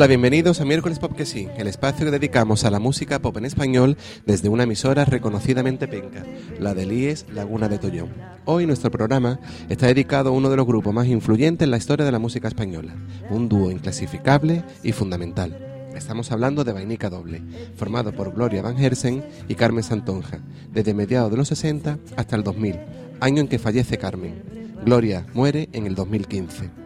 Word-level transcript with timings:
Hola, 0.00 0.06
bienvenidos 0.06 0.62
a 0.62 0.64
Miércoles 0.64 0.98
Pop 0.98 1.14
que 1.14 1.26
sí, 1.26 1.46
el 1.58 1.66
espacio 1.66 2.06
que 2.06 2.10
dedicamos 2.10 2.64
a 2.64 2.70
la 2.70 2.78
música 2.78 3.18
pop 3.18 3.36
en 3.36 3.44
español 3.44 3.98
desde 4.24 4.48
una 4.48 4.62
emisora 4.62 5.04
reconocidamente 5.04 5.88
penca, 5.88 6.24
la 6.58 6.72
del 6.72 6.90
IES 6.90 7.26
Laguna 7.34 7.68
de 7.68 7.76
Tollón. 7.76 8.08
Hoy 8.46 8.64
nuestro 8.64 8.90
programa 8.90 9.40
está 9.68 9.88
dedicado 9.88 10.30
a 10.30 10.32
uno 10.32 10.48
de 10.48 10.56
los 10.56 10.66
grupos 10.66 10.94
más 10.94 11.06
influyentes 11.06 11.66
en 11.66 11.70
la 11.70 11.76
historia 11.76 12.06
de 12.06 12.12
la 12.12 12.18
música 12.18 12.48
española, 12.48 12.94
un 13.28 13.50
dúo 13.50 13.70
inclasificable 13.70 14.64
y 14.82 14.92
fundamental. 14.92 15.90
Estamos 15.94 16.32
hablando 16.32 16.64
de 16.64 16.72
Vainica 16.72 17.10
Doble, 17.10 17.42
formado 17.76 18.12
por 18.12 18.32
Gloria 18.32 18.62
Van 18.62 18.82
Hersen 18.82 19.22
y 19.48 19.54
Carmen 19.54 19.84
Santonja, 19.84 20.40
desde 20.72 20.94
mediados 20.94 21.30
de 21.30 21.36
los 21.36 21.48
60 21.48 21.98
hasta 22.16 22.36
el 22.36 22.42
2000, 22.42 22.80
año 23.20 23.42
en 23.42 23.48
que 23.48 23.58
fallece 23.58 23.98
Carmen. 23.98 24.42
Gloria 24.82 25.26
muere 25.34 25.68
en 25.74 25.84
el 25.84 25.94
2015. 25.94 26.79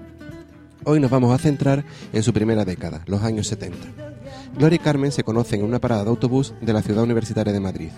Hoy 0.87 1.01
nos 1.01 1.11
vamos 1.11 1.35
a 1.35 1.39
centrar 1.39 1.83
en 2.13 2.23
su 2.23 2.35
primera 2.35 2.67
década, 2.67 3.03
los 3.07 3.23
años 3.23 3.47
70. 3.47 3.79
Gloria 4.55 4.77
y 4.77 4.79
Carmen 4.79 5.13
se 5.13 5.25
conocen 5.25 5.61
en 5.61 5.67
una 5.67 5.81
parada 5.81 6.05
de 6.05 6.11
autobús 6.11 6.53
de 6.61 6.75
la 6.75 6.83
ciudad 6.83 7.05
universitaria 7.05 7.55
de 7.55 7.61
Madrid. 7.61 7.89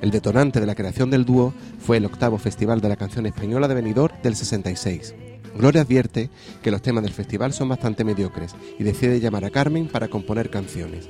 El 0.00 0.12
detonante 0.12 0.60
de 0.60 0.66
la 0.66 0.76
creación 0.76 1.10
del 1.10 1.24
dúo 1.24 1.52
fue 1.80 1.96
el 1.96 2.04
octavo 2.04 2.38
Festival 2.38 2.80
de 2.80 2.88
la 2.88 2.94
Canción 2.94 3.26
Española 3.26 3.66
de 3.66 3.74
Benidorm 3.74 4.14
del 4.22 4.36
66. 4.36 5.12
Gloria 5.58 5.82
advierte 5.82 6.30
que 6.62 6.70
los 6.70 6.82
temas 6.82 7.02
del 7.02 7.12
festival 7.12 7.52
son 7.52 7.68
bastante 7.68 8.04
mediocres 8.04 8.54
y 8.78 8.84
decide 8.84 9.18
llamar 9.18 9.44
a 9.44 9.50
Carmen 9.50 9.88
para 9.88 10.06
componer 10.06 10.50
canciones. 10.50 11.08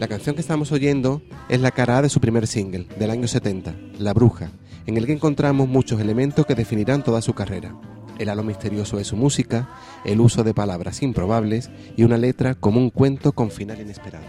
La 0.00 0.08
canción 0.08 0.34
que 0.34 0.40
estamos 0.40 0.72
oyendo 0.72 1.20
es 1.50 1.60
la 1.60 1.72
cara 1.72 1.98
A 1.98 2.02
de 2.02 2.08
su 2.08 2.20
primer 2.20 2.46
single, 2.46 2.86
del 2.98 3.10
año 3.10 3.28
70, 3.28 3.74
La 3.98 4.14
Bruja, 4.14 4.50
en 4.86 4.96
el 4.96 5.04
que 5.04 5.12
encontramos 5.12 5.68
muchos 5.68 6.00
elementos 6.00 6.46
que 6.46 6.54
definirán 6.54 7.04
toda 7.04 7.20
su 7.20 7.34
carrera 7.34 7.74
el 8.22 8.28
halo 8.28 8.44
misterioso 8.44 8.96
de 8.96 9.04
su 9.04 9.16
música, 9.16 9.68
el 10.04 10.20
uso 10.20 10.44
de 10.44 10.54
palabras 10.54 11.02
improbables 11.02 11.70
y 11.96 12.04
una 12.04 12.16
letra 12.16 12.54
como 12.54 12.78
un 12.80 12.90
cuento 12.90 13.32
con 13.32 13.50
final 13.50 13.80
inesperado. 13.80 14.24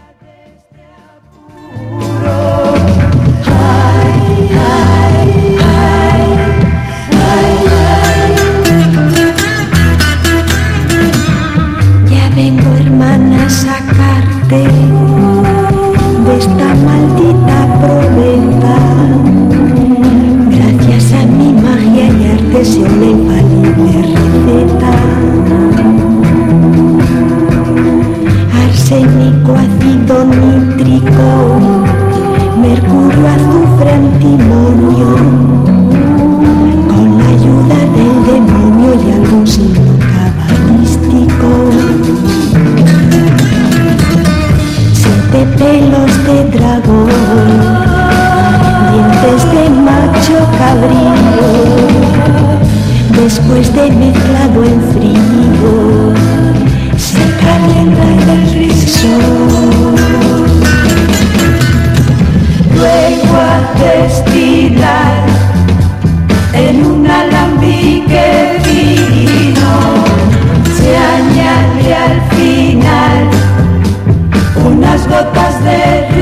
Ya 12.10 12.28
vengo 12.34 12.74
hermana 12.76 13.46
a 13.46 13.50
sacarte 13.50 14.64
de 16.26 16.36
esta 16.38 16.74
maldita 16.74 17.80
proventa. 17.80 18.76
Gracias 20.50 21.12
a 21.12 21.26
mi 21.26 21.52
magia 21.52 22.06
y 22.06 22.26
arte 22.26 22.64
se 22.64 22.80
una 22.80 23.43
receta. 24.02 24.90
Arsénico, 28.62 29.54
ácido 29.54 30.24
nítrico, 30.24 31.26
mercurio, 32.60 33.26
azufre, 33.28 33.90
antimonio. 33.92 35.33
Después 53.44 53.74
de 53.74 53.90
mezclado 53.90 54.64
en 54.64 54.80
frío, 54.92 56.14
se 56.96 57.24
calienta 57.44 58.32
el 58.32 58.50
rizo. 58.52 59.08
Luego 62.74 63.36
a 63.36 63.60
destilar 63.84 65.26
en 66.54 66.86
un 66.86 67.06
alambique 67.06 68.60
fino, 68.62 69.72
se 70.76 70.96
añade 70.96 71.94
al 71.94 72.22
final 72.30 73.28
unas 74.64 75.06
gotas 75.06 75.64
de 75.64 76.13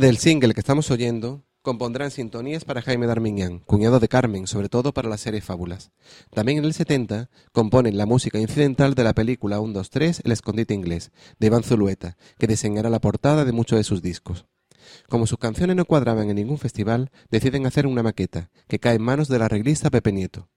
Del 0.00 0.16
single 0.16 0.54
que 0.54 0.60
estamos 0.60 0.90
oyendo, 0.90 1.44
compondrán 1.60 2.10
sintonías 2.10 2.64
para 2.64 2.80
Jaime 2.80 3.06
Darmiñán, 3.06 3.58
cuñado 3.58 4.00
de 4.00 4.08
Carmen, 4.08 4.46
sobre 4.46 4.70
todo 4.70 4.94
para 4.94 5.10
la 5.10 5.18
serie 5.18 5.42
Fábulas. 5.42 5.92
También 6.30 6.56
en 6.56 6.64
el 6.64 6.72
70 6.72 7.28
componen 7.52 7.98
la 7.98 8.06
música 8.06 8.38
incidental 8.38 8.94
de 8.94 9.04
la 9.04 9.12
película 9.12 9.60
1, 9.60 9.74
2, 9.74 9.90
3, 9.90 10.22
El 10.24 10.32
escondite 10.32 10.72
inglés, 10.72 11.12
de 11.38 11.48
Iván 11.48 11.62
Zulueta, 11.62 12.16
que 12.38 12.46
diseñará 12.46 12.88
la 12.88 13.02
portada 13.02 13.44
de 13.44 13.52
muchos 13.52 13.76
de 13.76 13.84
sus 13.84 14.00
discos. 14.00 14.46
Como 15.10 15.26
sus 15.26 15.38
canciones 15.38 15.76
no 15.76 15.84
cuadraban 15.84 16.30
en 16.30 16.36
ningún 16.36 16.56
festival, 16.56 17.10
deciden 17.30 17.66
hacer 17.66 17.86
una 17.86 18.02
maqueta, 18.02 18.50
que 18.68 18.80
cae 18.80 18.96
en 18.96 19.02
manos 19.02 19.28
del 19.28 19.42
arreglista 19.42 19.90
Pepe 19.90 20.10
Nieto. 20.10 20.48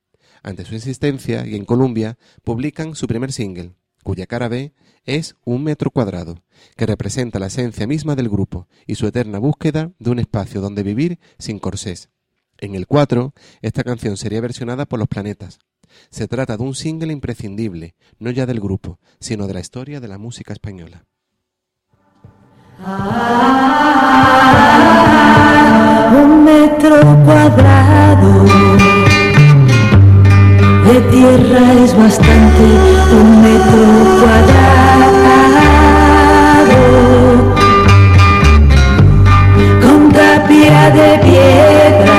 Ante 0.43 0.63
su 0.63 0.75
insistencia, 0.75 1.45
y 1.45 1.55
en 1.55 1.65
Columbia, 1.65 2.17
publican 2.45 2.95
su 2.95 3.05
primer 3.05 3.33
single, 3.33 3.75
cuya 4.05 4.27
cara 4.27 4.47
B 4.49 4.71
es 5.03 5.35
un 5.45 5.63
metro 5.63 5.89
cuadrado, 5.89 6.43
que 6.77 6.85
representa 6.85 7.39
la 7.39 7.47
esencia 7.47 7.87
misma 7.87 8.15
del 8.15 8.29
grupo 8.29 8.67
y 8.85 8.95
su 8.95 9.07
eterna 9.07 9.39
búsqueda 9.39 9.91
de 9.97 10.11
un 10.11 10.19
espacio 10.19 10.61
donde 10.61 10.83
vivir 10.83 11.19
sin 11.39 11.57
corsés. 11.57 12.09
En 12.59 12.75
el 12.75 12.85
4, 12.85 13.33
esta 13.61 13.83
canción 13.83 14.15
sería 14.15 14.41
versionada 14.41 14.85
por 14.85 14.99
los 14.99 15.07
planetas. 15.07 15.57
Se 16.11 16.27
trata 16.27 16.55
de 16.55 16.63
un 16.63 16.75
single 16.75 17.11
imprescindible, 17.11 17.95
no 18.19 18.29
ya 18.29 18.45
del 18.45 18.59
grupo, 18.59 18.99
sino 19.19 19.47
de 19.47 19.55
la 19.55 19.59
historia 19.59 19.99
de 19.99 20.07
la 20.07 20.19
música 20.19 20.53
española. 20.53 21.03
un 26.21 26.43
metro 26.43 27.01
cuadrado 27.25 28.74
de 30.85 31.01
tierra 31.11 31.73
es 31.83 31.97
bastante, 31.97 32.63
un 33.11 33.41
metro 33.41 33.85
cuadrado. 34.21 34.65
Con 39.81 40.11
tapia 40.11 40.89
de 40.91 41.19
piedra 41.19 42.14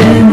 sin 0.00 0.29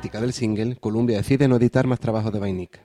crítica 0.00 0.22
del 0.22 0.32
single, 0.32 0.76
Columbia 0.76 1.18
decide 1.18 1.46
no 1.46 1.56
editar 1.56 1.86
más 1.86 2.00
trabajos 2.00 2.32
de 2.32 2.38
Vainica. 2.38 2.80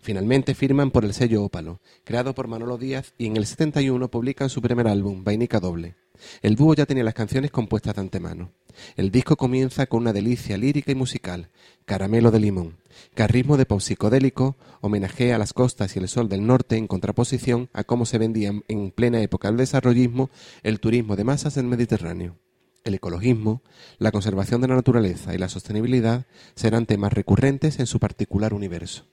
Finalmente 0.00 0.52
firman 0.52 0.90
por 0.90 1.04
el 1.04 1.14
sello 1.14 1.44
Ópalo, 1.44 1.80
creado 2.02 2.34
por 2.34 2.48
Manolo 2.48 2.76
Díaz, 2.76 3.14
y 3.18 3.26
en 3.26 3.36
el 3.36 3.46
71 3.46 4.10
publican 4.10 4.50
su 4.50 4.60
primer 4.60 4.88
álbum, 4.88 5.22
Vainica 5.22 5.60
Doble. 5.60 5.94
El 6.42 6.56
dúo 6.56 6.74
ya 6.74 6.84
tenía 6.84 7.04
las 7.04 7.14
canciones 7.14 7.52
compuestas 7.52 7.94
de 7.94 8.00
antemano. 8.00 8.50
El 8.96 9.12
disco 9.12 9.36
comienza 9.36 9.86
con 9.86 10.00
una 10.00 10.12
delicia 10.12 10.58
lírica 10.58 10.90
y 10.90 10.96
musical, 10.96 11.50
Caramelo 11.84 12.32
de 12.32 12.40
Limón, 12.40 12.78
que 13.14 13.22
a 13.22 13.28
ritmo 13.28 13.56
de 13.56 13.66
pop 13.66 13.80
psicodélico 13.80 14.56
homenajea 14.80 15.36
a 15.36 15.38
las 15.38 15.52
costas 15.52 15.94
y 15.94 16.00
el 16.00 16.08
sol 16.08 16.28
del 16.28 16.44
norte 16.48 16.76
en 16.76 16.88
contraposición 16.88 17.70
a 17.74 17.84
cómo 17.84 18.06
se 18.06 18.18
vendía 18.18 18.52
en 18.66 18.90
plena 18.90 19.22
época 19.22 19.46
del 19.46 19.58
desarrollismo 19.58 20.30
el 20.64 20.80
turismo 20.80 21.14
de 21.14 21.22
masas 21.22 21.54
del 21.54 21.66
Mediterráneo. 21.66 22.40
El 22.86 22.94
ecologismo, 22.94 23.62
la 23.98 24.12
conservación 24.12 24.60
de 24.60 24.68
la 24.68 24.76
naturaleza 24.76 25.34
y 25.34 25.38
la 25.38 25.48
sostenibilidad 25.48 26.24
serán 26.54 26.86
temas 26.86 27.12
recurrentes 27.12 27.80
en 27.80 27.86
su 27.86 27.98
particular 27.98 28.54
universo. 28.54 29.06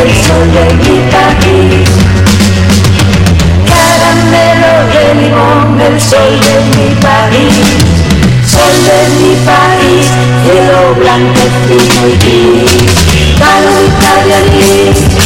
El 0.00 0.14
sol 0.14 0.52
de 0.52 0.74
mi. 0.74 1.97
Caramelo 4.30 4.72
de 4.92 5.14
limón. 5.22 5.40
Ah, 5.40 5.66
ah, 5.70 5.76
ah. 5.80 5.86
El 5.86 6.00
sol 6.00 6.40
de 6.40 6.54
mi 6.76 6.88
el 7.38 8.46
sol 8.46 8.76
de 8.84 8.98
mi 9.16 9.34
país, 9.46 10.06
cielo 10.44 10.94
blanco, 10.96 11.42
fino 11.66 12.08
y 12.08 12.16
gris, 12.18 12.70
calor 13.38 13.82
italianis. 13.88 15.17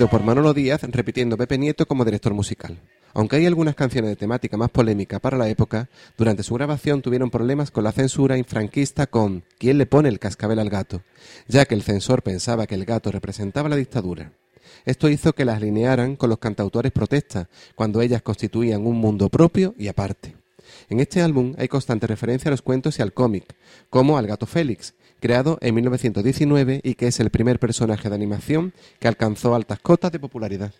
Por 0.00 0.22
Manolo 0.22 0.54
Díaz, 0.54 0.80
repitiendo 0.84 1.36
Pepe 1.36 1.58
Nieto 1.58 1.84
como 1.84 2.06
director 2.06 2.32
musical. 2.32 2.78
Aunque 3.12 3.36
hay 3.36 3.44
algunas 3.44 3.74
canciones 3.74 4.08
de 4.08 4.16
temática 4.16 4.56
más 4.56 4.70
polémica 4.70 5.18
para 5.18 5.36
la 5.36 5.50
época, 5.50 5.90
durante 6.16 6.42
su 6.42 6.54
grabación 6.54 7.02
tuvieron 7.02 7.28
problemas 7.28 7.70
con 7.70 7.84
la 7.84 7.92
censura 7.92 8.38
infranquista 8.38 9.06
con 9.06 9.44
¿Quién 9.58 9.76
le 9.76 9.84
pone 9.84 10.08
el 10.08 10.18
cascabel 10.18 10.60
al 10.60 10.70
gato?, 10.70 11.02
ya 11.46 11.66
que 11.66 11.74
el 11.74 11.82
censor 11.82 12.22
pensaba 12.22 12.66
que 12.66 12.74
el 12.74 12.86
gato 12.86 13.12
representaba 13.12 13.68
la 13.68 13.76
dictadura. 13.76 14.32
Esto 14.86 15.10
hizo 15.10 15.34
que 15.34 15.44
las 15.44 15.58
alinearan 15.58 16.16
con 16.16 16.30
los 16.30 16.38
cantautores 16.38 16.90
protestas, 16.90 17.48
cuando 17.74 18.00
ellas 18.00 18.22
constituían 18.22 18.86
un 18.86 18.96
mundo 18.96 19.28
propio 19.28 19.74
y 19.76 19.88
aparte. 19.88 20.36
En 20.88 21.00
este 21.00 21.20
álbum 21.20 21.54
hay 21.58 21.68
constante 21.68 22.06
referencia 22.06 22.48
a 22.48 22.52
los 22.52 22.62
cuentos 22.62 22.98
y 22.98 23.02
al 23.02 23.12
cómic, 23.12 23.54
como 23.90 24.16
al 24.16 24.26
gato 24.26 24.46
Félix, 24.46 24.94
creado 25.22 25.56
en 25.62 25.74
1919 25.76 26.80
y 26.82 26.94
que 26.96 27.06
es 27.06 27.20
el 27.20 27.30
primer 27.30 27.58
personaje 27.58 28.10
de 28.10 28.14
animación 28.16 28.74
que 28.98 29.08
alcanzó 29.08 29.54
altas 29.54 29.78
cotas 29.78 30.10
de 30.12 30.18
popularidad. 30.18 30.74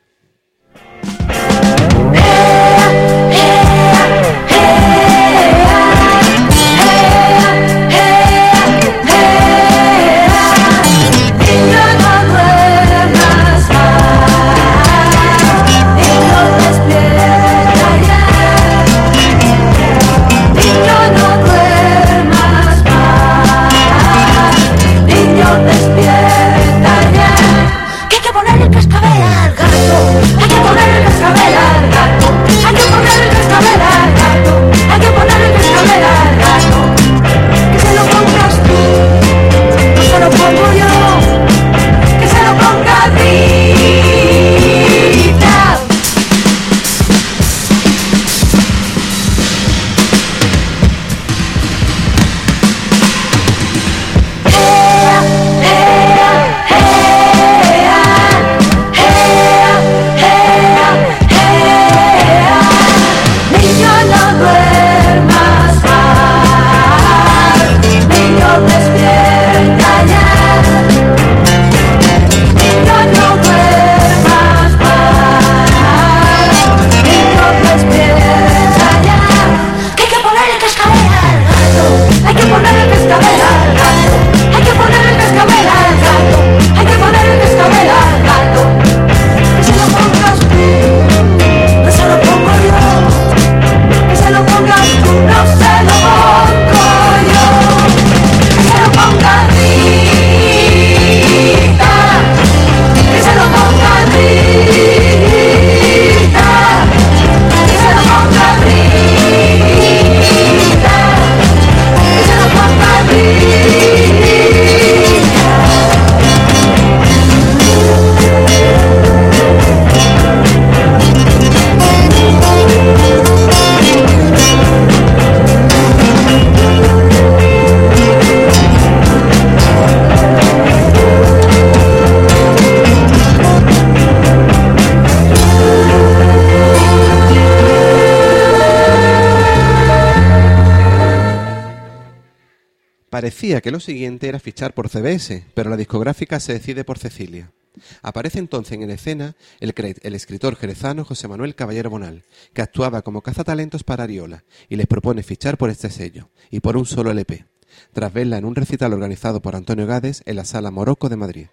Que 143.61 143.71
lo 143.71 143.81
siguiente 143.81 144.29
era 144.29 144.41
fichar 144.41 144.73
por 144.73 144.89
CBS, 144.89 145.45
pero 145.53 145.69
la 145.69 145.77
discográfica 145.77 146.41
se 146.41 146.55
decide 146.55 146.85
por 146.85 146.99
Cecilia. 146.99 147.53
Aparece 148.01 148.39
entonces 148.39 148.79
en 148.79 148.91
escena 148.91 149.37
el, 149.61 149.75
el, 150.03 150.15
escritor 150.15 150.57
jerezano 150.57 151.05
José 151.05 151.29
Manuel 151.29 151.55
Caballero 151.55 151.91
Bonal, 151.91 152.23
que 152.55 152.63
actuaba 152.63 153.03
como 153.03 153.21
cazatalentos 153.21 153.85
para 153.85 154.05
Ariola, 154.05 154.45
y 154.71 154.77
les 154.77 154.87
propone 154.87 155.23
fichar 155.23 155.59
por 155.59 155.69
este 155.69 155.91
sello, 155.91 156.31
y 156.51 156.61
por 156.61 156.79
un 156.79 156.87
solo 156.87 157.11
LP, 157.11 157.45
tras 157.93 158.13
verla 158.13 158.39
en 158.39 158.47
un 158.47 158.55
recital 158.55 158.95
organizado 158.95 159.43
por 159.43 159.55
Antonio 159.55 159.87
Gades 159.87 160.23
en 160.25 160.37
la 160.37 160.47
Sala 160.47 160.71
Morocco 160.71 161.11
de 161.11 161.17
Madrid. 161.17 161.47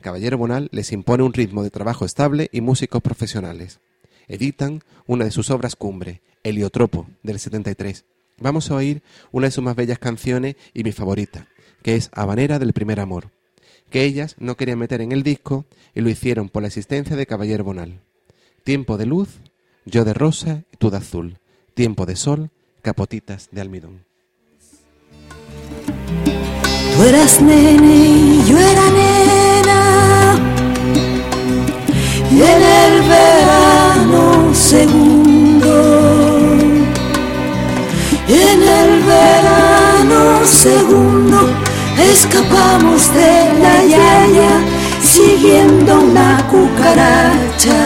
Caballero 0.00 0.38
Bonal 0.38 0.70
les 0.72 0.90
impone 0.90 1.22
un 1.22 1.34
ritmo 1.34 1.62
de 1.62 1.70
trabajo 1.70 2.06
estable 2.06 2.48
y 2.50 2.62
músicos 2.62 3.02
profesionales. 3.02 3.80
Editan 4.26 4.82
una 5.06 5.26
de 5.26 5.30
sus 5.30 5.50
obras 5.50 5.76
cumbre, 5.76 6.22
Heliotropo, 6.42 7.06
del 7.22 7.38
73, 7.38 8.06
Vamos 8.38 8.70
a 8.70 8.74
oír 8.74 9.02
una 9.32 9.46
de 9.46 9.50
sus 9.50 9.64
más 9.64 9.76
bellas 9.76 9.98
canciones 9.98 10.56
y 10.74 10.84
mi 10.84 10.92
favorita, 10.92 11.48
que 11.82 11.96
es 11.96 12.10
Habanera 12.12 12.58
del 12.58 12.74
primer 12.74 13.00
amor, 13.00 13.30
que 13.88 14.04
ellas 14.04 14.36
no 14.38 14.56
querían 14.56 14.78
meter 14.78 15.00
en 15.00 15.12
el 15.12 15.22
disco 15.22 15.64
y 15.94 16.02
lo 16.02 16.10
hicieron 16.10 16.50
por 16.50 16.60
la 16.60 16.68
existencia 16.68 17.16
de 17.16 17.26
Caballero 17.26 17.64
Bonal. 17.64 18.00
Tiempo 18.62 18.98
de 18.98 19.06
luz, 19.06 19.40
yo 19.86 20.04
de 20.04 20.12
rosa 20.12 20.64
y 20.70 20.76
tú 20.76 20.90
de 20.90 20.98
azul. 20.98 21.38
Tiempo 21.72 22.04
de 22.04 22.16
sol, 22.16 22.50
capotitas 22.82 23.48
de 23.52 23.60
almidón. 23.62 24.04
Tú 26.94 27.02
eras 27.02 27.40
nene 27.40 28.42
yo 28.46 28.58
era 28.58 28.90
nena. 28.90 30.36
Y 32.30 32.42
en 32.42 32.62
el 32.62 33.08
verano 33.08 34.54
segundo 34.54 35.15
segundo 40.66 41.38
escapamos 42.12 43.14
de 43.14 43.34
la 43.62 43.76
yaya 43.84 44.54
siguiendo 45.00 46.00
una 46.00 46.44
cucaracha. 46.50 47.80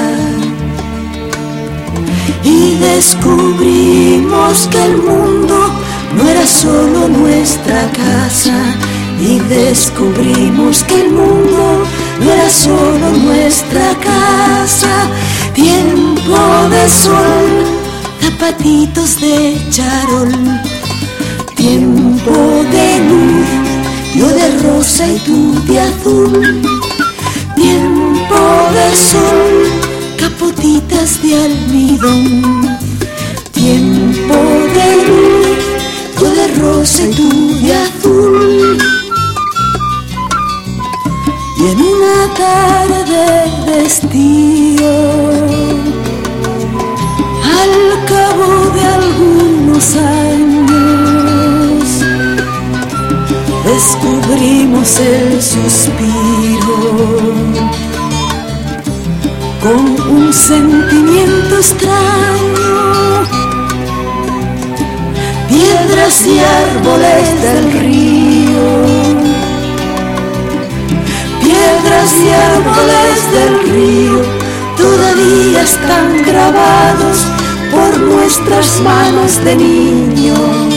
Y 2.43 2.77
descubrimos 2.77 4.67
que 4.71 4.83
el 4.83 4.97
mundo 4.97 5.57
no 6.17 6.23
era 6.27 6.47
solo 6.47 7.09
nuestra 7.09 7.81
casa. 8.03 8.57
Y 9.21 9.39
descubrimos 9.41 10.83
que 10.85 11.03
el 11.03 11.11
mundo 11.11 11.85
no 12.21 12.33
era 12.33 12.49
solo 12.49 13.07
nuestra 13.29 13.89
casa. 14.11 14.95
Tiempo 15.55 16.39
de 16.71 16.89
sol 16.89 17.81
zapatitos 18.41 19.21
de 19.21 19.59
charol, 19.71 20.33
tiempo 21.61 22.33
de 22.73 22.87
luz, 23.11 23.49
yo 24.15 24.29
de 24.29 24.47
rosa 24.63 25.07
y 25.07 25.19
tú 25.19 25.55
de 25.67 25.81
azul, 25.81 26.63
tiempo 27.55 28.41
de 28.77 28.97
sol, 28.97 29.53
capotitas 30.17 31.21
de 31.23 31.35
almidón, 31.45 32.79
tiempo 33.53 34.39
de 34.77 34.89
luz, 35.07 35.59
yo 36.19 36.31
de 36.31 36.47
rosa 36.63 37.03
y 37.03 37.15
tú 37.15 37.29
de 37.63 37.75
azul. 37.75 38.79
Y 41.59 41.63
en 41.73 41.79
una 41.79 42.35
tarde 42.43 43.25
de 43.67 43.85
estío 43.85 44.93
al 47.61 47.75
cabo 48.09 48.71
de 48.75 48.83
algunos 48.99 49.97
años 49.97 50.30
descubrimos 54.31 55.01
el 55.01 55.43
suspiro 55.43 56.77
con 59.63 60.17
un 60.17 60.33
sentimiento 60.33 61.57
extraño. 61.57 63.25
Piedras 65.49 66.27
y 66.27 66.39
árboles 66.39 67.43
del 67.43 67.73
río, 67.73 68.67
piedras 71.43 72.13
y 72.15 72.31
árboles 72.31 73.33
del 73.33 73.73
río, 73.73 74.23
todavía 74.77 75.63
están 75.63 76.23
grabados 76.25 77.27
por 77.73 78.01
nuestras 78.01 78.81
manos 78.81 79.45
de 79.45 79.57
niños. 79.57 80.70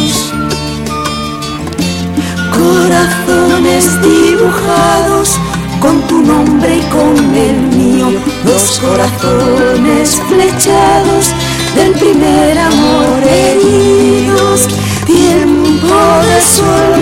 Corazones 2.63 4.02
dibujados 4.02 5.38
con 5.82 6.02
tu 6.08 6.21
nombre 6.21 6.78
y 6.78 6.82
con 6.84 7.36
el 7.36 7.58
mío, 7.76 8.08
los 8.45 8.80
corazones 8.80 10.21
flechados 10.30 11.34
del 11.76 11.91
primer 11.91 12.58
amor 12.58 13.21
heridos, 13.21 14.69
tiempo 15.06 15.95
de 16.30 16.41
sol, 16.41 17.02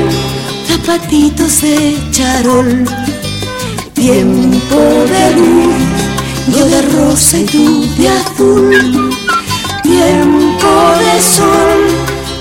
zapatitos 0.68 1.62
de 1.62 1.96
charol, 2.10 2.84
tiempo 3.94 4.80
de 5.14 5.36
luz, 5.36 6.58
yo 6.58 6.66
de 6.66 6.82
rosa 6.82 7.38
y 7.38 7.46
tú 7.46 7.86
de 8.00 8.10
azul, 8.10 9.16
tiempo 9.84 10.72
de 10.98 11.22
sol, 11.22 11.82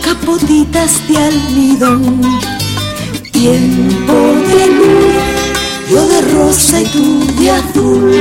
capotitas 0.03 1.07
de 1.07 1.19
almidón, 1.19 2.41
tiempo 3.41 4.13
de 4.51 4.67
luz 4.67 5.15
yo 5.89 6.07
de 6.09 6.21
rosa 6.33 6.79
y 6.79 6.85
tú 6.85 7.27
de 7.39 7.51
azul. 7.51 8.13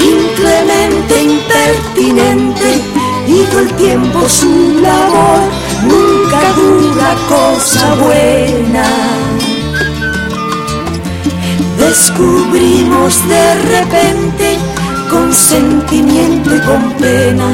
Inclemente, 0.00 1.22
impertinente, 1.22 2.80
hizo 3.26 3.58
el 3.58 3.72
tiempo 3.74 4.26
su 4.26 4.80
labor, 4.80 5.40
nunca 5.82 6.40
dura 6.56 7.14
cosa 7.28 7.94
buena 7.96 8.07
descubrimos 11.98 13.28
de 13.28 13.54
repente, 13.76 14.56
con 15.10 15.32
sentimiento 15.32 16.54
y 16.54 16.60
con 16.60 16.92
pena, 16.92 17.48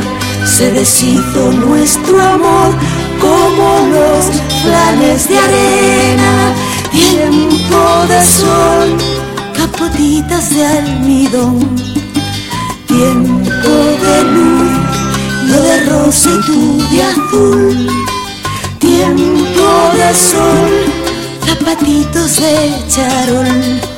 se 0.44 0.70
deshizo 0.70 1.50
nuestro 1.66 2.20
amor 2.20 2.74
como 3.20 3.88
los 3.94 4.26
planes 4.62 5.28
de 5.28 5.38
arena, 5.38 6.54
tiempo 6.92 7.80
de 8.06 8.22
sol, 8.22 8.88
capotitas 9.56 10.50
de 10.54 10.66
almidón, 10.66 11.60
tiempo 12.86 13.74
de 14.04 14.24
luz, 14.34 14.72
yo 15.48 15.62
de 15.62 15.80
rosa 15.86 16.28
y 16.28 16.46
tú 16.46 16.82
de 16.90 17.02
azul, 17.02 17.88
tiempo 18.78 19.66
de 19.96 20.14
sol, 20.14 20.68
zapatitos 21.46 22.36
de 22.36 22.74
charol 22.88 23.93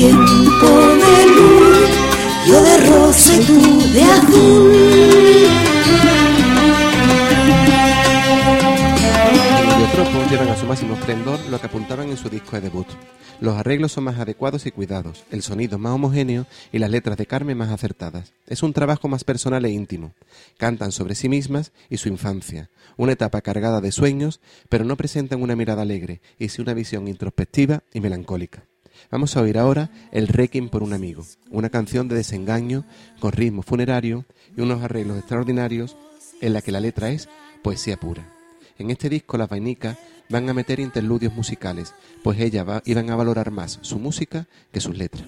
tiempo 0.00 0.66
de 1.04 1.26
luz, 1.36 1.90
yo 2.46 2.62
de 2.62 2.74
tú 3.46 3.92
de 3.92 4.02
azul. 4.02 5.10
Llevan 10.30 10.48
a 10.48 10.56
su 10.56 10.64
máximo 10.64 10.94
esplendor 10.94 11.40
lo 11.50 11.60
que 11.60 11.66
apuntaban 11.66 12.08
en 12.08 12.16
su 12.16 12.30
disco 12.30 12.52
de 12.52 12.62
debut. 12.62 12.86
Los 13.40 13.56
arreglos 13.56 13.92
son 13.92 14.04
más 14.04 14.18
adecuados 14.18 14.64
y 14.64 14.70
cuidados, 14.70 15.24
el 15.32 15.42
sonido 15.42 15.76
más 15.76 15.92
homogéneo 15.92 16.46
y 16.72 16.78
las 16.78 16.90
letras 16.90 17.16
de 17.18 17.26
Carmen 17.26 17.58
más 17.58 17.70
acertadas. 17.70 18.32
Es 18.46 18.62
un 18.62 18.72
trabajo 18.72 19.08
más 19.08 19.24
personal 19.24 19.64
e 19.64 19.70
íntimo. 19.70 20.12
Cantan 20.56 20.92
sobre 20.92 21.16
sí 21.16 21.28
mismas 21.28 21.72
y 21.90 21.96
su 21.96 22.08
infancia, 22.08 22.70
una 22.96 23.12
etapa 23.12 23.40
cargada 23.40 23.80
de 23.80 23.92
sueños, 23.92 24.40
pero 24.68 24.84
no 24.84 24.96
presentan 24.96 25.42
una 25.42 25.56
mirada 25.56 25.82
alegre, 25.82 26.20
y 26.38 26.48
sí 26.48 26.62
una 26.62 26.74
visión 26.74 27.08
introspectiva 27.08 27.82
y 27.92 28.00
melancólica. 28.00 28.69
Vamos 29.10 29.36
a 29.36 29.40
oír 29.40 29.58
ahora 29.58 29.90
El 30.12 30.28
Requiem 30.28 30.68
por 30.68 30.82
un 30.82 30.92
amigo, 30.92 31.24
una 31.50 31.70
canción 31.70 32.08
de 32.08 32.16
desengaño 32.16 32.84
con 33.18 33.32
ritmo 33.32 33.62
funerario 33.62 34.24
y 34.56 34.60
unos 34.60 34.82
arreglos 34.82 35.18
extraordinarios 35.18 35.96
en 36.40 36.52
la 36.52 36.62
que 36.62 36.72
la 36.72 36.80
letra 36.80 37.10
es 37.10 37.28
poesía 37.62 37.96
pura. 37.98 38.26
En 38.78 38.90
este 38.90 39.08
disco 39.08 39.36
las 39.36 39.48
vainicas 39.48 39.98
van 40.28 40.48
a 40.48 40.54
meter 40.54 40.80
interludios 40.80 41.34
musicales, 41.34 41.94
pues 42.22 42.40
ellas 42.40 42.66
iban 42.84 43.10
a 43.10 43.16
valorar 43.16 43.50
más 43.50 43.78
su 43.82 43.98
música 43.98 44.46
que 44.72 44.80
sus 44.80 44.96
letras. 44.96 45.26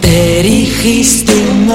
Te 0.00 0.38
erigiste 0.38 1.32
un 1.34 1.70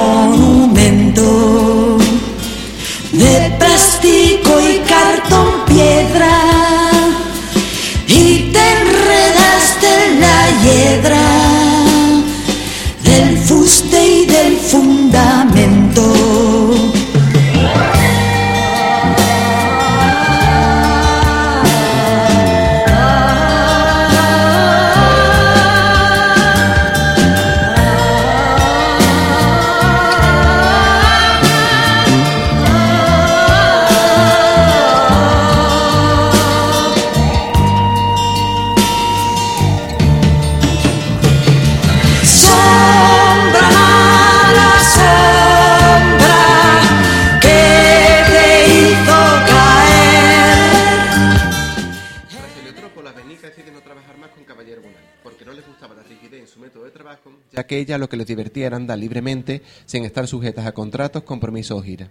ya 57.86 57.98
lo 57.98 58.08
que 58.08 58.16
les 58.16 58.26
divertía 58.26 58.66
era 58.66 58.76
andar 58.76 58.98
libremente 58.98 59.62
sin 59.86 60.04
estar 60.04 60.26
sujetas 60.26 60.66
a 60.66 60.72
contratos, 60.72 61.22
compromisos 61.22 61.78
o 61.78 61.82
giras. 61.82 62.10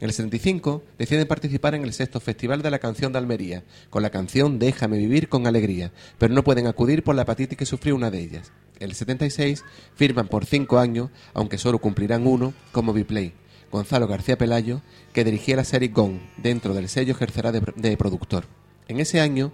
En 0.00 0.06
el 0.06 0.12
75 0.12 0.82
deciden 0.96 1.26
participar 1.26 1.74
en 1.74 1.82
el 1.82 1.92
sexto 1.92 2.20
Festival 2.20 2.62
de 2.62 2.70
la 2.70 2.78
Canción 2.78 3.12
de 3.12 3.18
Almería, 3.18 3.64
con 3.90 4.02
la 4.02 4.10
canción 4.10 4.58
Déjame 4.58 4.96
vivir 4.96 5.28
con 5.28 5.46
alegría, 5.46 5.92
pero 6.18 6.32
no 6.32 6.44
pueden 6.44 6.68
acudir 6.68 7.02
por 7.02 7.16
la 7.16 7.22
hepatitis 7.22 7.58
que 7.58 7.66
sufrió 7.66 7.96
una 7.96 8.10
de 8.10 8.20
ellas. 8.20 8.52
En 8.78 8.90
el 8.90 8.94
76 8.94 9.64
firman 9.96 10.28
por 10.28 10.46
cinco 10.46 10.78
años, 10.78 11.10
aunque 11.34 11.58
solo 11.58 11.80
cumplirán 11.80 12.26
uno, 12.26 12.54
como 12.70 12.92
Biplay. 12.92 13.32
Gonzalo 13.72 14.06
García 14.06 14.38
Pelayo, 14.38 14.82
que 15.12 15.24
dirigía 15.24 15.56
la 15.56 15.64
serie 15.64 15.88
Gong, 15.88 16.20
dentro 16.36 16.74
del 16.74 16.88
sello 16.88 17.12
ejercerá 17.12 17.50
de, 17.50 17.60
de 17.74 17.96
productor. 17.96 18.46
En 18.86 19.00
ese 19.00 19.20
año 19.20 19.52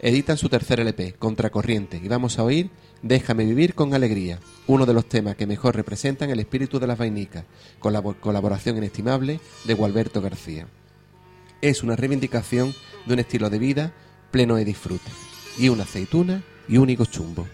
editan 0.00 0.36
su 0.36 0.48
tercer 0.48 0.80
LP, 0.80 1.14
Contracorriente, 1.18 2.00
y 2.02 2.08
vamos 2.08 2.38
a 2.38 2.44
oír 2.44 2.70
Déjame 3.02 3.46
vivir 3.46 3.74
con 3.74 3.94
alegría, 3.94 4.40
uno 4.66 4.84
de 4.84 4.92
los 4.92 5.08
temas 5.08 5.34
que 5.34 5.46
mejor 5.46 5.74
representan 5.74 6.28
el 6.28 6.40
espíritu 6.40 6.78
de 6.78 6.86
las 6.86 6.98
vainicas, 6.98 7.44
con 7.78 7.94
la 7.94 8.02
colaboración 8.02 8.76
inestimable 8.76 9.40
de 9.64 9.74
Gualberto 9.74 10.20
García. 10.20 10.66
Es 11.62 11.82
una 11.82 11.96
reivindicación 11.96 12.74
de 13.06 13.14
un 13.14 13.20
estilo 13.20 13.48
de 13.48 13.58
vida 13.58 13.92
pleno 14.30 14.56
de 14.56 14.66
disfrute, 14.66 15.10
y 15.58 15.70
una 15.70 15.84
aceituna 15.84 16.42
y 16.68 16.76
un 16.76 16.90
higo 16.90 17.06
chumbo. 17.06 17.46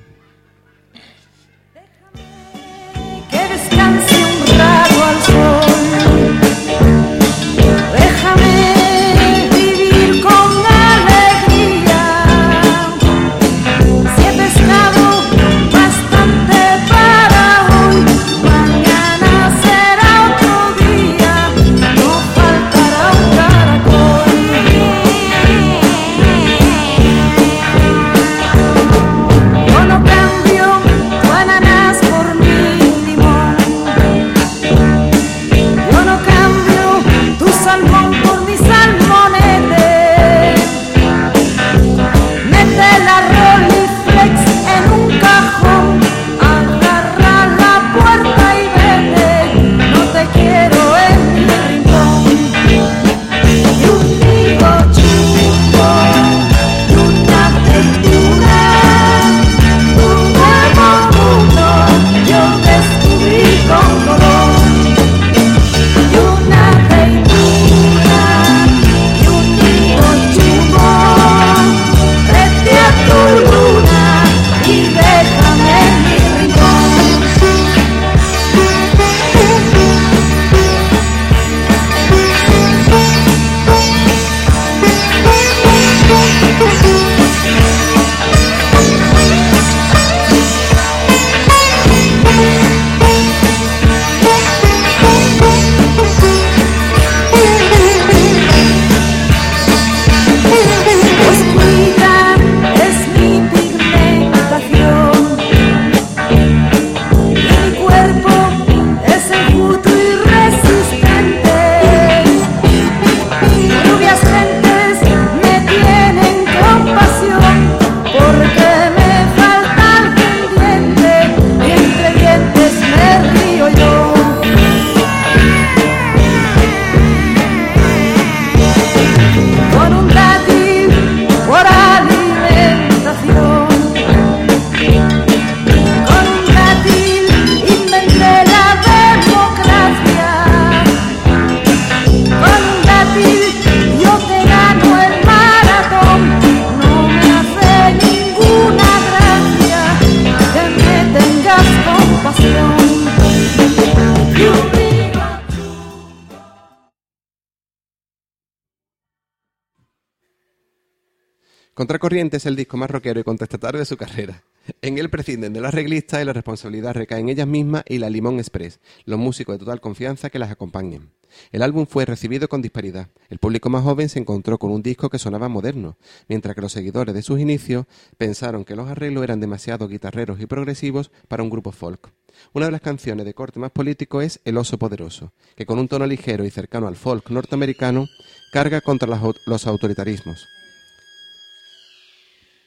Contracorriente 161.76 162.38
es 162.38 162.46
el 162.46 162.56
disco 162.56 162.78
más 162.78 162.90
rockero 162.90 163.20
y 163.20 163.22
contestatario 163.22 163.78
de 163.78 163.84
su 163.84 163.98
carrera. 163.98 164.42
En 164.80 164.96
él 164.96 165.10
prescinden 165.10 165.52
de 165.52 165.60
las 165.60 165.74
reglistas 165.74 166.22
y 166.22 166.24
la 166.24 166.32
responsabilidad 166.32 166.94
recae 166.94 167.20
en 167.20 167.28
ellas 167.28 167.46
mismas 167.46 167.84
y 167.86 167.98
la 167.98 168.08
Limón 168.08 168.38
Express, 168.38 168.80
los 169.04 169.18
músicos 169.18 169.56
de 169.56 169.58
total 169.58 169.82
confianza 169.82 170.30
que 170.30 170.38
las 170.38 170.50
acompañen. 170.50 171.10
El 171.52 171.60
álbum 171.60 171.84
fue 171.84 172.06
recibido 172.06 172.48
con 172.48 172.62
disparidad. 172.62 173.10
El 173.28 173.40
público 173.40 173.68
más 173.68 173.82
joven 173.82 174.08
se 174.08 174.18
encontró 174.18 174.56
con 174.56 174.70
un 174.70 174.82
disco 174.82 175.10
que 175.10 175.18
sonaba 175.18 175.50
moderno, 175.50 175.98
mientras 176.28 176.54
que 176.54 176.62
los 176.62 176.72
seguidores 176.72 177.14
de 177.14 177.20
sus 177.20 177.38
inicios 177.40 177.84
pensaron 178.16 178.64
que 178.64 178.74
los 178.74 178.88
arreglos 178.88 179.24
eran 179.24 179.40
demasiado 179.40 179.86
guitarreros 179.86 180.40
y 180.40 180.46
progresivos 180.46 181.10
para 181.28 181.42
un 181.42 181.50
grupo 181.50 181.72
folk. 181.72 182.10
Una 182.54 182.66
de 182.66 182.72
las 182.72 182.80
canciones 182.80 183.26
de 183.26 183.34
corte 183.34 183.60
más 183.60 183.70
político 183.70 184.22
es 184.22 184.40
El 184.46 184.56
oso 184.56 184.78
poderoso, 184.78 185.34
que 185.56 185.66
con 185.66 185.78
un 185.78 185.88
tono 185.88 186.06
ligero 186.06 186.46
y 186.46 186.50
cercano 186.50 186.88
al 186.88 186.96
folk 186.96 187.28
norteamericano 187.28 188.06
carga 188.50 188.80
contra 188.80 189.20
los 189.44 189.66
autoritarismos. 189.66 190.55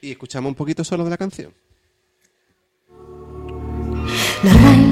Y 0.02 0.12
escuchamos 0.12 0.50
un 0.50 0.56
poquito 0.56 0.84
solo 0.84 1.04
de 1.04 1.10
la 1.10 1.18
canción. 1.18 1.54
La. 4.44 4.90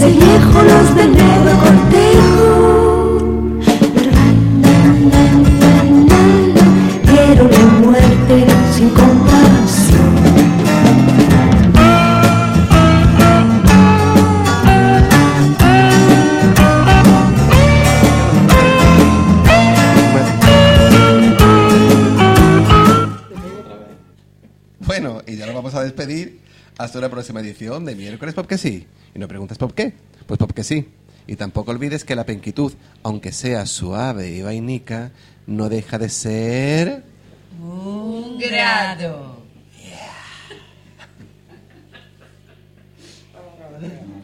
Ese 0.00 0.12
viejo 0.12 0.62
los 0.62 0.94
del 0.94 1.12
negro 1.12 1.52
cortejo. 1.58 2.69
hasta 26.90 26.98
una 26.98 27.08
próxima 27.08 27.38
edición 27.38 27.84
de 27.84 27.94
miércoles 27.94 28.34
porque 28.34 28.58
sí. 28.58 28.88
Y 29.14 29.20
no 29.20 29.28
preguntas 29.28 29.58
por 29.58 29.74
qué, 29.74 29.94
pues 30.26 30.38
porque 30.38 30.64
sí. 30.64 30.88
Y 31.28 31.36
tampoco 31.36 31.70
olvides 31.70 32.02
que 32.02 32.16
la 32.16 32.26
penquitud, 32.26 32.72
aunque 33.04 33.30
sea 33.30 33.64
suave 33.66 34.30
y 34.30 34.42
vainica, 34.42 35.12
no 35.46 35.68
deja 35.68 35.98
de 35.98 36.08
ser... 36.08 37.04
Un 37.62 38.38
grado. 38.40 39.36
Yeah. 39.80 40.10